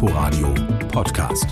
[0.00, 0.54] Inforadio
[0.92, 1.48] Podcast.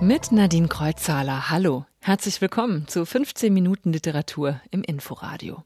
[0.00, 1.50] Mit Nadine Kreuzzahler.
[1.50, 1.86] Hallo.
[2.00, 5.64] Herzlich willkommen zu 15 Minuten Literatur im Inforadio.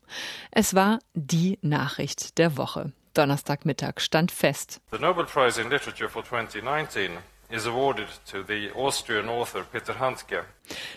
[0.50, 2.92] Es war die Nachricht der Woche.
[3.12, 4.80] Donnerstagmittag stand fest.
[4.90, 7.10] The Nobel Prize in Literature for 2019
[7.50, 10.44] is awarded to the Austrian author Peter Handke.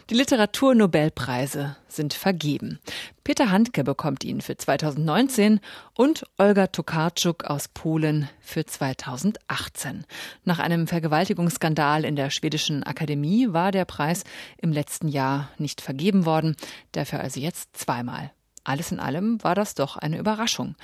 [0.09, 2.79] Die Literaturnobelpreise sind vergeben.
[3.23, 5.59] Peter Handke bekommt ihn für 2019
[5.93, 10.05] und Olga Tokarczuk aus Polen für 2018.
[10.43, 14.23] Nach einem Vergewaltigungsskandal in der schwedischen Akademie war der Preis
[14.57, 16.55] im letzten Jahr nicht vergeben worden,
[16.91, 18.31] dafür also jetzt zweimal.
[18.63, 20.75] Alles in allem war das doch eine Überraschung.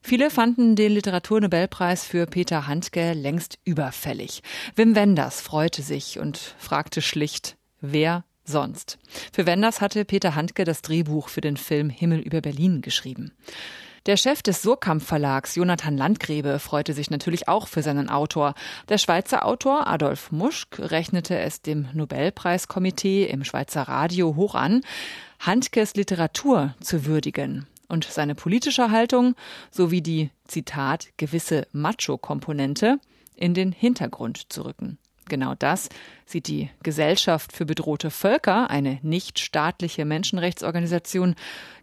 [0.00, 4.42] Viele fanden den Literaturnobelpreis für Peter Handke längst überfällig.
[4.76, 8.98] Wim Wenders freute sich und fragte schlicht, wer sonst?
[9.32, 13.32] Für Wenders hatte Peter Handke das Drehbuch für den Film Himmel über Berlin geschrieben.
[14.06, 18.52] Der Chef des Surkamp Verlags, Jonathan Landgrebe, freute sich natürlich auch für seinen Autor.
[18.90, 24.82] Der Schweizer Autor Adolf Muschk rechnete es dem Nobelpreiskomitee im Schweizer Radio hoch an,
[25.40, 29.36] Handkes Literatur zu würdigen und seine politische Haltung
[29.70, 32.98] sowie die, Zitat, gewisse Macho-Komponente
[33.36, 34.98] in den Hintergrund zu rücken.
[35.30, 35.88] Genau das
[36.26, 41.36] sieht die Gesellschaft für bedrohte Völker, eine nichtstaatliche Menschenrechtsorganisation,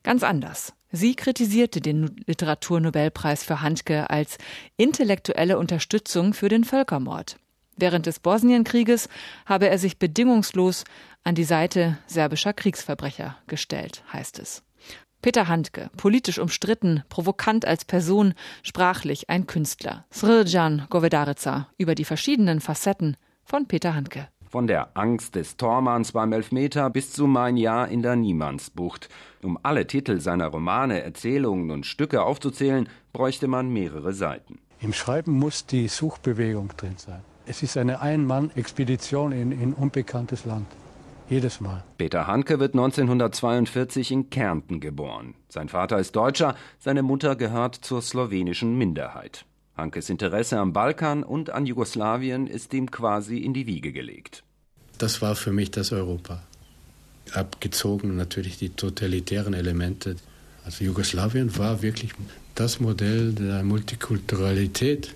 [0.04, 0.76] ganz anders.
[0.92, 4.38] Sie kritisierte den Literaturnobelpreis für Handke als
[4.78, 7.38] intellektuelle Unterstützung für den Völkermord.
[7.78, 9.10] Während des Bosnienkrieges
[9.46, 10.84] habe er sich bedingungslos
[11.24, 14.64] an die Seite serbischer Kriegsverbrecher gestellt, heißt es.
[15.22, 18.34] Peter Handke, politisch umstritten, provokant als Person,
[18.64, 20.06] sprachlich ein Künstler.
[20.12, 24.28] Srđan Govedarica über die verschiedenen Facetten von Peter Handke.
[24.52, 29.08] Von der Angst des Tormanns beim Elfmeter bis zu Mein Jahr in der Niemandsbucht.
[29.42, 34.60] Um alle Titel seiner Romane, Erzählungen und Stücke aufzuzählen, bräuchte man mehrere Seiten.
[34.82, 37.22] Im Schreiben muss die Suchbewegung drin sein.
[37.46, 40.68] Es ist eine Ein-Mann-Expedition in, in unbekanntes Land.
[41.30, 41.86] Jedes Mal.
[41.98, 45.34] Peter Handke wird 1942 in Kärnten geboren.
[45.48, 49.46] Sein Vater ist Deutscher, seine Mutter gehört zur slowenischen Minderheit.
[49.82, 54.44] Hankes Interesse am Balkan und an Jugoslawien ist ihm quasi in die Wiege gelegt.
[55.00, 56.44] Das war für mich das Europa.
[57.34, 60.18] Abgezogen natürlich die totalitären Elemente.
[60.64, 62.12] Also Jugoslawien war wirklich
[62.54, 65.14] das Modell der Multikulturalität,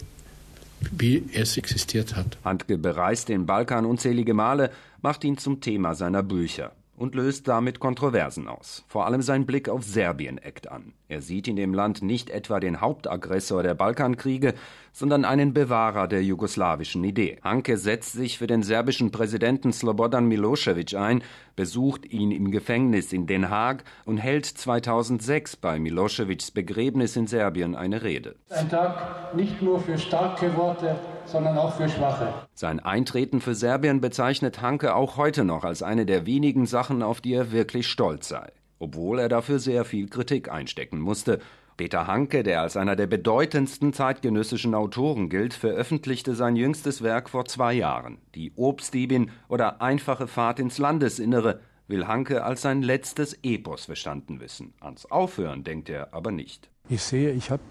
[0.92, 2.38] wie es existiert hat.
[2.44, 4.72] Handke bereist den Balkan unzählige Male,
[5.04, 8.84] macht ihn zum Thema seiner Bücher und löst damit Kontroversen aus.
[8.88, 10.94] Vor allem sein Blick auf Serbien eckt an.
[11.08, 14.54] Er sieht in dem Land nicht etwa den Hauptaggressor der Balkankriege,
[14.92, 17.38] sondern einen Bewahrer der jugoslawischen Idee.
[17.44, 21.22] Hanke setzt sich für den serbischen Präsidenten Slobodan Milosevic ein,
[21.56, 27.76] besucht ihn im Gefängnis in Den Haag und hält 2006 bei Milosevics Begräbnis in Serbien
[27.76, 28.36] eine Rede.
[28.50, 32.34] Ein Tag nicht nur für starke Worte, sondern auch für schwache.
[32.54, 37.22] Sein Eintreten für Serbien bezeichnet Hanke auch heute noch als eine der wenigen Sachen, auf
[37.22, 41.40] die er wirklich stolz sei obwohl er dafür sehr viel Kritik einstecken musste.
[41.78, 47.46] Peter Hanke, der als einer der bedeutendsten zeitgenössischen Autoren gilt, veröffentlichte sein jüngstes Werk vor
[47.46, 48.18] zwei Jahren.
[48.34, 54.74] Die Obstdiebin oder Einfache Fahrt ins Landesinnere will Hanke als sein letztes Epos verstanden wissen.
[54.80, 56.70] Ans Aufhören denkt er aber nicht.
[56.88, 57.64] Ich sehe, ich habe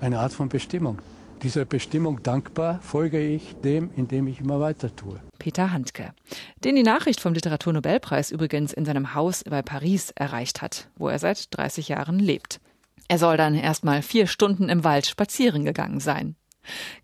[0.00, 0.98] eine Art von Bestimmung.
[1.42, 5.20] Dieser Bestimmung dankbar folge ich dem, indem ich immer weiter tue.
[5.40, 6.14] Peter Handke,
[6.62, 11.18] den die Nachricht vom Literaturnobelpreis übrigens in seinem Haus bei Paris erreicht hat, wo er
[11.18, 12.60] seit 30 Jahren lebt.
[13.08, 16.36] Er soll dann erst mal vier Stunden im Wald spazieren gegangen sein.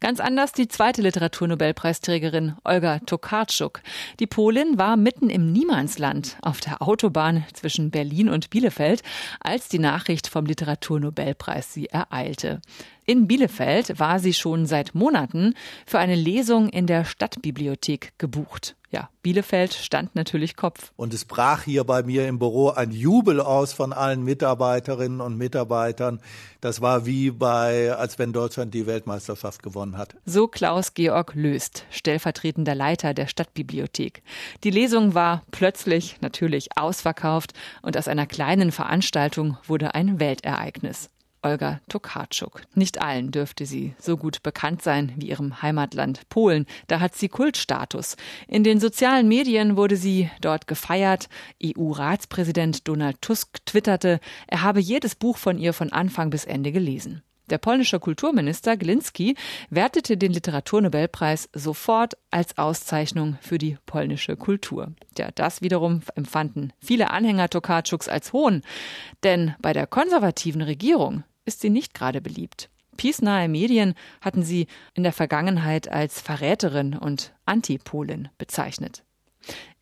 [0.01, 3.81] Ganz anders die zweite Literaturnobelpreisträgerin Olga Tokarczuk.
[4.21, 9.03] Die Polin war mitten im Niemandsland auf der Autobahn zwischen Berlin und Bielefeld,
[9.41, 12.61] als die Nachricht vom Literaturnobelpreis sie ereilte.
[13.05, 15.55] In Bielefeld war sie schon seit Monaten
[15.87, 18.78] für eine Lesung in der Stadtbibliothek gebucht.
[18.91, 20.93] Ja, Bielefeld stand natürlich Kopf.
[20.97, 25.37] Und es brach hier bei mir im Büro ein Jubel aus von allen Mitarbeiterinnen und
[25.37, 26.21] Mitarbeitern.
[26.62, 30.16] Das war wie bei, als wenn Deutschland die Weltmeisterschaft gewonnen hat.
[30.25, 34.22] So Klaus Georg Löst, stellvertretender Leiter der Stadtbibliothek.
[34.65, 37.53] Die Lesung war plötzlich natürlich ausverkauft
[37.83, 41.10] und aus einer kleinen Veranstaltung wurde ein Weltereignis.
[41.43, 42.63] Olga Tokarczuk.
[42.75, 46.67] Nicht allen dürfte sie so gut bekannt sein wie ihrem Heimatland Polen.
[46.87, 48.17] Da hat sie Kultstatus.
[48.47, 51.29] In den sozialen Medien wurde sie dort gefeiert.
[51.63, 57.23] EU-Ratspräsident Donald Tusk twitterte, er habe jedes Buch von ihr von Anfang bis Ende gelesen.
[57.51, 59.35] Der polnische Kulturminister Glinski
[59.71, 64.93] wertete den Literaturnobelpreis sofort als Auszeichnung für die polnische Kultur.
[65.17, 68.63] Ja, das wiederum empfanden viele Anhänger Tokarczuks als Hohn,
[69.23, 72.71] denn bei der konservativen Regierung ist sie nicht gerade beliebt.
[72.97, 79.03] Peace-nahe Medien hatten sie in der Vergangenheit als Verräterin und Antipolin bezeichnet.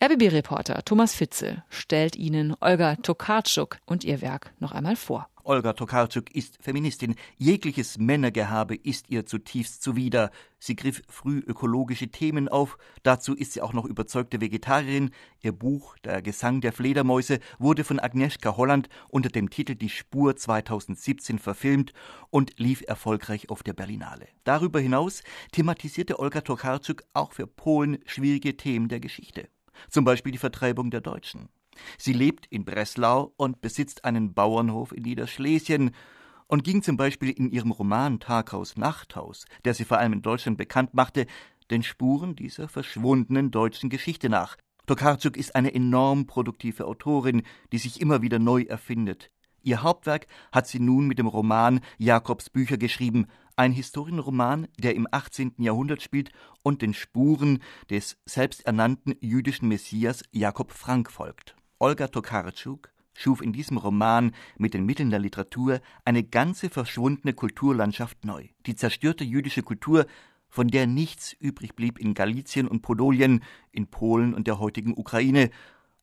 [0.03, 5.29] RBB-Reporter Thomas Fitze stellt Ihnen Olga Tokarczuk und ihr Werk noch einmal vor.
[5.47, 7.15] Olga Tokarczuk ist Feministin.
[7.39, 10.33] Jegliches Männergehabe ist ihr zutiefst zuwider.
[10.59, 12.79] Sie griff früh ökologische Themen auf.
[13.05, 15.11] Dazu ist sie auch noch überzeugte Vegetarierin.
[15.41, 20.35] Ihr Buch Der Gesang der Fledermäuse wurde von Agnieszka Holland unter dem Titel Die Spur
[20.35, 21.93] 2017 verfilmt
[22.31, 24.27] und lief erfolgreich auf der Berlinale.
[24.43, 25.23] Darüber hinaus
[25.53, 29.49] thematisierte Olga Tokarczuk auch für Polen schwierige Themen der Geschichte.
[29.91, 31.49] Zum Beispiel die Vertreibung der Deutschen.
[31.99, 35.93] Sie lebt in Breslau und besitzt einen Bauernhof in Niederschlesien
[36.47, 40.59] und ging zum Beispiel in ihrem Roman Taghaus Nachthaus, der sie vor allem in Deutschland
[40.59, 41.27] bekannt machte,
[41.71, 44.57] den Spuren dieser verschwundenen deutschen Geschichte nach.
[44.87, 47.43] Tokarczuk ist eine enorm produktive Autorin,
[47.73, 49.31] die sich immer wieder neu erfindet.
[49.63, 53.27] Ihr Hauptwerk hat sie nun mit dem Roman Jakobs Bücher geschrieben,
[53.57, 55.55] ein Historienroman, der im 18.
[55.59, 56.31] Jahrhundert spielt
[56.63, 61.56] und den Spuren des selbsternannten jüdischen Messias Jakob Frank folgt.
[61.79, 68.25] Olga Tokarczuk schuf in diesem Roman mit den Mitteln der Literatur eine ganze verschwundene Kulturlandschaft
[68.25, 68.49] neu.
[68.67, 70.07] Die zerstörte jüdische Kultur,
[70.49, 73.43] von der nichts übrig blieb in Galizien und Podolien,
[73.73, 75.51] in Polen und der heutigen Ukraine.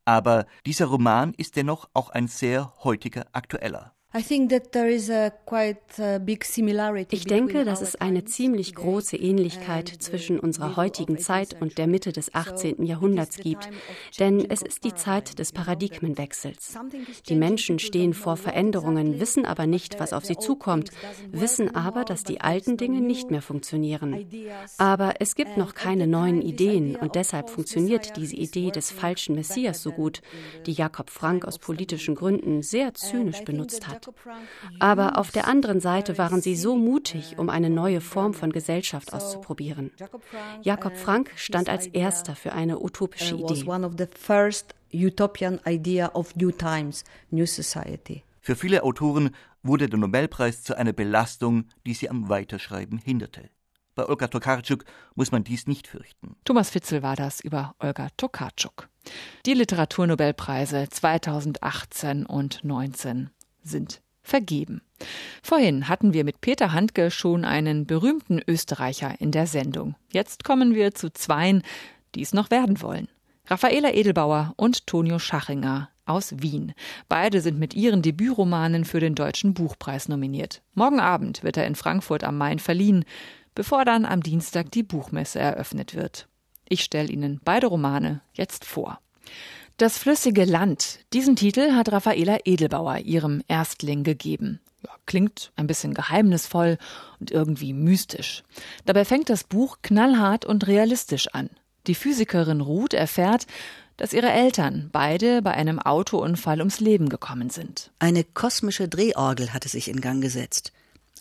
[0.06, 3.96] Aber dieser Roman ist dennoch auch ein sehr heutiger aktueller.
[7.10, 12.12] Ich denke, dass es eine ziemlich große Ähnlichkeit zwischen unserer heutigen Zeit und der Mitte
[12.12, 12.83] des 18.
[12.83, 13.71] Jahrhunderts gibt.
[14.19, 16.77] Denn es ist die Zeit des Paradigmenwechsels.
[17.27, 20.92] Die Menschen stehen vor Veränderungen, wissen aber nicht, was auf sie zukommt,
[21.31, 24.27] wissen aber, dass die alten Dinge nicht mehr funktionieren.
[24.77, 29.81] Aber es gibt noch keine neuen Ideen und deshalb funktioniert diese Idee des falschen Messias
[29.81, 30.21] so gut,
[30.68, 34.03] die Jakob Frank aus politischen Gründen sehr zynisch benutzt hat.
[34.80, 39.14] Aber auf der anderen Seite waren sie so mutig, um eine neue Form von Gesellschaft
[39.14, 39.92] auszuprobieren.
[40.62, 43.66] Jakob Frank stand als erster für eine utopische Idee.
[48.42, 53.50] Für viele Autoren wurde der Nobelpreis zu einer Belastung, die sie am Weiterschreiben hinderte.
[53.96, 54.86] Bei Olga Tokarczuk
[55.16, 56.36] muss man dies nicht fürchten.
[56.46, 58.90] Thomas Fitzel war das über Olga Tokarczuk.
[59.46, 63.30] Die Literaturnobelpreise 2018 und 19
[63.63, 64.81] sind vergeben.
[65.42, 69.95] Vorhin hatten wir mit Peter Handke schon einen berühmten Österreicher in der Sendung.
[70.12, 71.62] Jetzt kommen wir zu zweien,
[72.15, 73.10] die es noch werden wollen.
[73.48, 76.74] Raffaela Edelbauer und Tonio Schachinger aus Wien.
[77.10, 80.62] Beide sind mit ihren Debütromanen für den Deutschen Buchpreis nominiert.
[80.74, 83.06] Morgen Abend wird er in Frankfurt am Main verliehen,
[83.56, 86.27] bevor dann am Dienstag die Buchmesse eröffnet wird.
[86.68, 89.00] Ich stelle Ihnen beide Romane jetzt vor.
[89.78, 91.00] Das flüssige Land.
[91.14, 94.60] Diesen Titel hat Raffaela Edelbauer ihrem Erstling gegeben.
[94.86, 96.78] Ja, klingt ein bisschen geheimnisvoll
[97.20, 98.44] und irgendwie mystisch.
[98.86, 101.50] Dabei fängt das Buch knallhart und realistisch an.
[101.88, 103.48] Die Physikerin Ruth erfährt,
[103.98, 107.92] dass ihre Eltern beide bei einem Autounfall ums Leben gekommen sind.
[107.98, 110.72] Eine kosmische Drehorgel hatte sich in Gang gesetzt.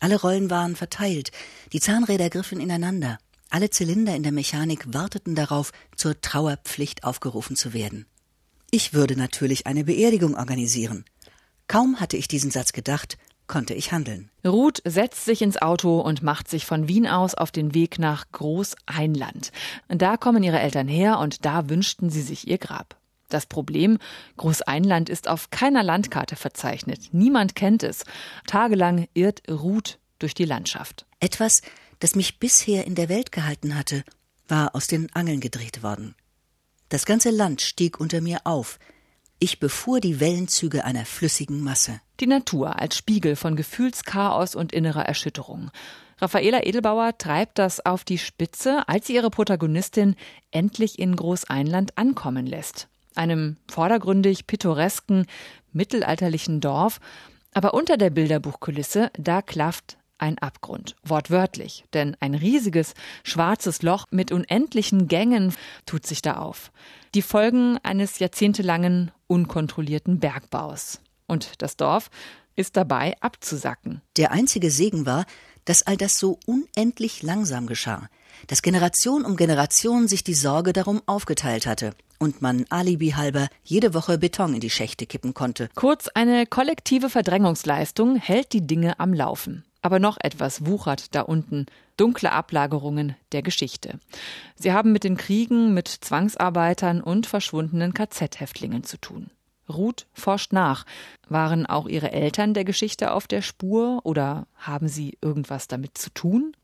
[0.00, 1.32] Alle Rollen waren verteilt,
[1.72, 3.18] die Zahnräder griffen ineinander.
[3.50, 8.06] Alle Zylinder in der Mechanik warteten darauf, zur Trauerpflicht aufgerufen zu werden.
[8.74, 11.04] Ich würde natürlich eine Beerdigung organisieren.
[11.68, 14.30] Kaum hatte ich diesen Satz gedacht, konnte ich handeln.
[14.46, 18.24] Ruth setzt sich ins Auto und macht sich von Wien aus auf den Weg nach
[18.32, 19.52] Großeinland.
[19.88, 22.96] Da kommen ihre Eltern her und da wünschten sie sich ihr Grab.
[23.28, 23.98] Das Problem,
[24.38, 27.10] Großeinland ist auf keiner Landkarte verzeichnet.
[27.12, 28.04] Niemand kennt es.
[28.46, 31.04] Tagelang irrt Ruth durch die Landschaft.
[31.20, 31.60] Etwas,
[31.98, 34.02] das mich bisher in der Welt gehalten hatte,
[34.48, 36.14] war aus den Angeln gedreht worden.
[36.92, 38.78] Das ganze Land stieg unter mir auf.
[39.38, 42.02] Ich befuhr die Wellenzüge einer flüssigen Masse.
[42.20, 45.70] Die Natur als Spiegel von Gefühlschaos und innerer Erschütterung.
[46.18, 50.16] Raffaela Edelbauer treibt das auf die Spitze, als sie ihre Protagonistin
[50.50, 52.88] endlich in Großeinland ankommen lässt.
[53.14, 55.24] Einem vordergründig pittoresken,
[55.72, 57.00] mittelalterlichen Dorf,
[57.54, 64.32] aber unter der Bilderbuchkulisse, da klafft ein Abgrund, wortwörtlich, denn ein riesiges schwarzes Loch mit
[64.32, 65.52] unendlichen Gängen
[65.84, 66.70] tut sich da auf.
[67.14, 71.00] Die Folgen eines jahrzehntelangen unkontrollierten Bergbaus.
[71.26, 72.08] Und das Dorf
[72.54, 74.00] ist dabei abzusacken.
[74.16, 75.26] Der einzige Segen war,
[75.64, 78.08] dass all das so unendlich langsam geschah,
[78.46, 83.94] dass Generation um Generation sich die Sorge darum aufgeteilt hatte und man alibi halber jede
[83.94, 85.68] Woche Beton in die Schächte kippen konnte.
[85.74, 89.64] Kurz eine kollektive Verdrängungsleistung hält die Dinge am Laufen.
[89.82, 91.66] Aber noch etwas wuchert da unten.
[91.96, 93.98] Dunkle Ablagerungen der Geschichte.
[94.54, 99.30] Sie haben mit den Kriegen, mit Zwangsarbeitern und verschwundenen KZ-Häftlingen zu tun.
[99.68, 100.84] Ruth forscht nach.
[101.28, 106.10] Waren auch ihre Eltern der Geschichte auf der Spur oder haben sie irgendwas damit zu
[106.10, 106.56] tun?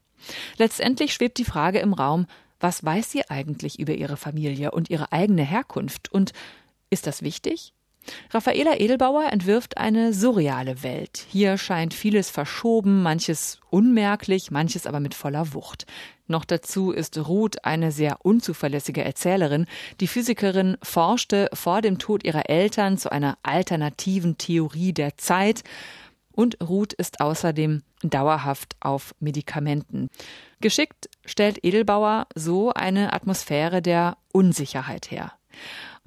[0.57, 2.27] Letztendlich schwebt die Frage im Raum,
[2.61, 6.33] was weiß sie eigentlich über ihre Familie und ihre eigene Herkunft und
[6.91, 7.73] ist das wichtig?
[8.31, 11.26] Raffaela Edelbauer entwirft eine surreale Welt.
[11.28, 15.87] Hier scheint vieles verschoben, manches unmerklich, manches aber mit voller Wucht.
[16.26, 19.67] Noch dazu ist Ruth eine sehr unzuverlässige Erzählerin.
[20.00, 25.64] Die Physikerin forschte vor dem Tod ihrer Eltern zu einer alternativen Theorie der Zeit.
[26.33, 30.09] Und Ruth ist außerdem dauerhaft auf Medikamenten.
[30.61, 35.33] Geschickt stellt Edelbauer so eine Atmosphäre der Unsicherheit her.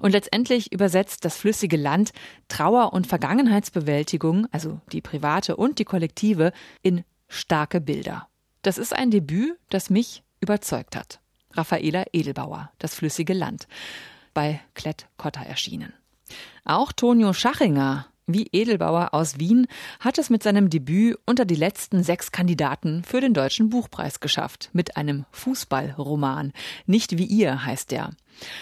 [0.02, 2.10] Und letztendlich übersetzt das flüssige Land
[2.48, 8.26] Trauer und Vergangenheitsbewältigung, also die private und die kollektive, in starke Bilder.
[8.62, 11.20] Das ist ein Debüt, das mich überzeugt hat.
[11.52, 13.68] Raffaela Edelbauer, Das flüssige Land,
[14.34, 15.92] bei Klett Cotta erschienen.
[16.64, 19.66] Auch Tonio Schachinger, wie Edelbauer aus Wien,
[20.00, 24.70] hat es mit seinem Debüt unter die letzten sechs Kandidaten für den Deutschen Buchpreis geschafft,
[24.72, 26.52] mit einem Fußballroman.
[26.86, 28.10] Nicht wie ihr heißt der.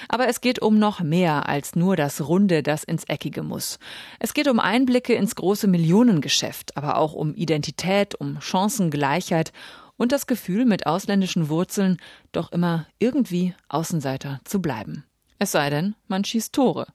[0.09, 3.79] Aber es geht um noch mehr als nur das Runde, das ins Eckige muss.
[4.19, 9.53] Es geht um Einblicke ins große Millionengeschäft, aber auch um Identität, um Chancengleichheit
[9.97, 11.99] und das Gefühl, mit ausländischen Wurzeln
[12.33, 15.05] doch immer irgendwie Außenseiter zu bleiben.
[15.39, 16.87] Es sei denn, man schießt Tore.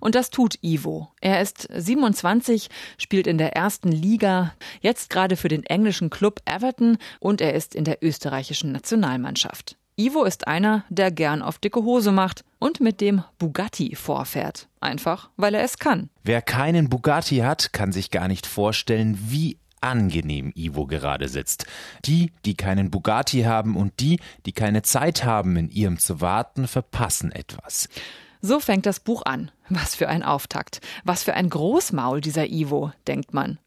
[0.00, 1.08] Und das tut Ivo.
[1.20, 6.98] Er ist 27, spielt in der ersten Liga, jetzt gerade für den englischen Club Everton
[7.20, 9.76] und er ist in der österreichischen Nationalmannschaft.
[9.96, 14.68] Ivo ist einer, der gern auf dicke Hose macht und mit dem Bugatti vorfährt.
[14.80, 16.08] Einfach, weil er es kann.
[16.22, 21.66] Wer keinen Bugatti hat, kann sich gar nicht vorstellen, wie angenehm Ivo gerade sitzt.
[22.04, 26.68] Die, die keinen Bugatti haben und die, die keine Zeit haben, in ihrem zu warten,
[26.68, 27.88] verpassen etwas.
[28.40, 29.50] So fängt das Buch an.
[29.68, 30.80] Was für ein Auftakt.
[31.04, 33.58] Was für ein Großmaul dieser Ivo, denkt man.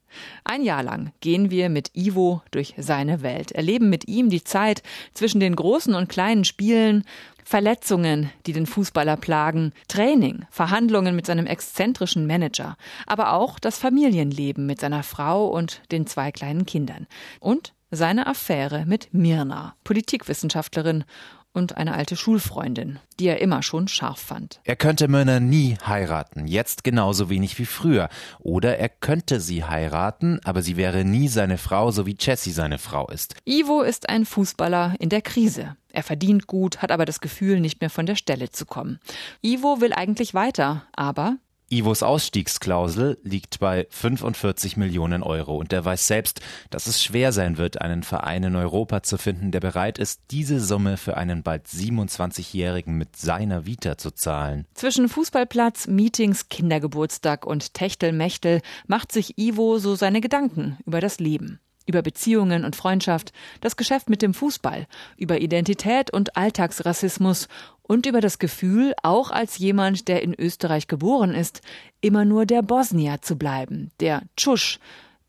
[0.44, 4.82] Ein Jahr lang gehen wir mit Ivo durch seine Welt, erleben mit ihm die Zeit
[5.14, 7.04] zwischen den großen und kleinen Spielen,
[7.44, 12.76] Verletzungen, die den Fußballer plagen, Training, Verhandlungen mit seinem exzentrischen Manager,
[13.06, 17.06] aber auch das Familienleben mit seiner Frau und den zwei kleinen Kindern
[17.40, 21.04] und seine Affäre mit Mirna, Politikwissenschaftlerin
[21.52, 24.60] und eine alte Schulfreundin, die er immer schon scharf fand.
[24.64, 28.08] Er könnte Myrna nie heiraten, jetzt genauso wenig wie früher.
[28.40, 32.78] Oder er könnte sie heiraten, aber sie wäre nie seine Frau, so wie Jessie seine
[32.78, 33.34] Frau ist.
[33.44, 35.76] Ivo ist ein Fußballer in der Krise.
[35.92, 38.98] Er verdient gut, hat aber das Gefühl, nicht mehr von der Stelle zu kommen.
[39.42, 41.36] Ivo will eigentlich weiter, aber
[41.72, 47.56] Ivos Ausstiegsklausel liegt bei 45 Millionen Euro und er weiß selbst, dass es schwer sein
[47.56, 51.66] wird, einen Verein in Europa zu finden, der bereit ist, diese Summe für einen bald
[51.66, 54.66] 27-Jährigen mit seiner Vita zu zahlen.
[54.74, 61.58] Zwischen Fußballplatz, Meetings, Kindergeburtstag und Techtelmechtel macht sich Ivo so seine Gedanken über das Leben
[61.86, 64.86] über Beziehungen und Freundschaft, das Geschäft mit dem Fußball,
[65.16, 67.48] über Identität und Alltagsrassismus
[67.82, 71.60] und über das Gefühl, auch als jemand, der in Österreich geboren ist,
[72.00, 74.78] immer nur der Bosnier zu bleiben, der Tschusch,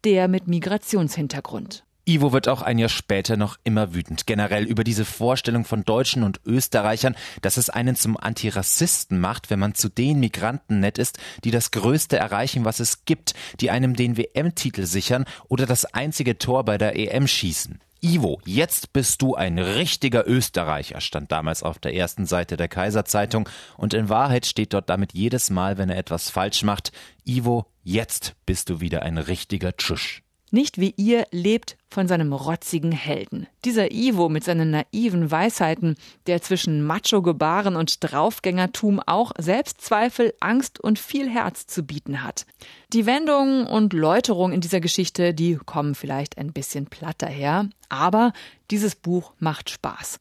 [0.04, 1.84] der mit Migrationshintergrund.
[2.06, 6.24] Ivo wird auch ein Jahr später noch immer wütend, generell über diese Vorstellung von Deutschen
[6.24, 11.18] und Österreichern, dass es einen zum Antirassisten macht, wenn man zu den Migranten nett ist,
[11.46, 16.38] die das Größte erreichen, was es gibt, die einem den WM-Titel sichern oder das einzige
[16.38, 17.80] Tor bei der EM schießen.
[18.02, 23.48] Ivo, jetzt bist du ein richtiger Österreicher, stand damals auf der ersten Seite der Kaiserzeitung
[23.78, 26.92] und in Wahrheit steht dort damit jedes Mal, wenn er etwas falsch macht,
[27.24, 30.22] Ivo, jetzt bist du wieder ein richtiger Tschusch.
[30.54, 33.48] Nicht wie ihr lebt von seinem rotzigen Helden.
[33.66, 35.96] Dieser Ivo mit seinen naiven Weisheiten,
[36.28, 42.46] der zwischen Macho-Gebaren und Draufgängertum auch Selbstzweifel, Angst und viel Herz zu bieten hat.
[42.94, 48.32] Die Wendungen und Läuterungen in dieser Geschichte, die kommen vielleicht ein bisschen platt daher, aber
[48.70, 50.20] dieses Buch macht Spaß.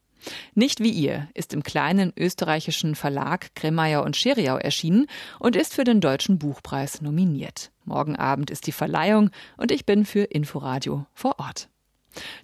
[0.54, 5.06] Nicht wie ihr ist im kleinen österreichischen Verlag Kremeyer und Scheriau erschienen
[5.38, 7.70] und ist für den Deutschen Buchpreis nominiert.
[7.84, 11.68] Morgen Abend ist die Verleihung und ich bin für Inforadio vor Ort.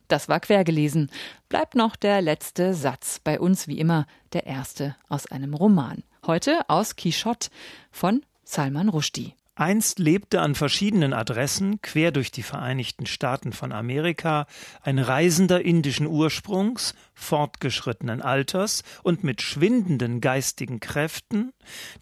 [0.09, 1.11] Das war quergelesen.
[1.49, 3.21] Bleibt noch der letzte Satz.
[3.23, 6.03] Bei uns wie immer der erste aus einem Roman.
[6.27, 7.51] Heute aus Quichotte
[7.91, 9.35] von Salman Rushdie.
[9.59, 14.47] Einst lebte an verschiedenen Adressen quer durch die Vereinigten Staaten von Amerika
[14.83, 21.53] ein Reisender indischen Ursprungs, fortgeschrittenen Alters und mit schwindenden geistigen Kräften,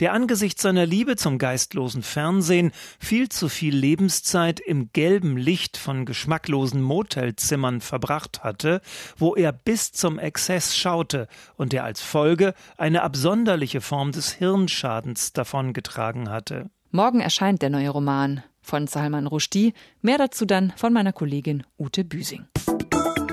[0.01, 6.05] der angesichts seiner Liebe zum geistlosen Fernsehen viel zu viel Lebenszeit im gelben Licht von
[6.05, 8.83] geschmacklosen Motelzimmern verbracht hatte,
[9.17, 15.33] wo er bis zum Exzess schaute und der als Folge eine absonderliche Form des Hirnschadens
[15.33, 16.69] davongetragen hatte.
[16.91, 19.75] Morgen erscheint der neue Roman von Salman Rushdie.
[20.03, 22.47] Mehr dazu dann von meiner Kollegin Ute Büsing.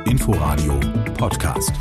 [0.05, 0.79] Inforadio
[1.17, 1.71] Podcast.